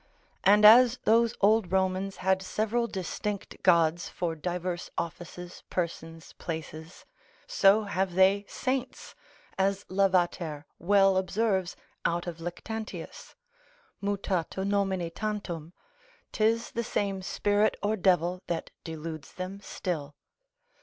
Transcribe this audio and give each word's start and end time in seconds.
And 0.43 0.65
as 0.65 0.97
those 1.03 1.35
old 1.41 1.71
Romans 1.71 2.15
had 2.25 2.41
several 2.41 2.87
distinct 2.87 3.61
gods, 3.61 4.09
for 4.09 4.33
divers 4.35 4.89
offices, 4.97 5.61
persons, 5.69 6.33
places, 6.39 7.05
so 7.45 7.83
have 7.83 8.15
they 8.15 8.43
saints, 8.47 9.13
as 9.59 9.85
Lavater 9.89 10.65
well 10.79 11.17
observes 11.17 11.75
out 12.03 12.25
of 12.25 12.39
Lactantius, 12.41 13.35
mutato 14.01 14.63
nomine 14.63 15.11
tantum, 15.11 15.71
'tis 16.31 16.71
the 16.71 16.83
same 16.83 17.21
spirit 17.21 17.77
or 17.83 17.95
devil 17.95 18.41
that 18.47 18.71
deludes 18.83 19.33
them 19.33 19.59
still. 19.61 20.15